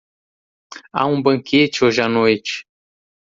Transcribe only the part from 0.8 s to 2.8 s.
Há um banquete hoje à noite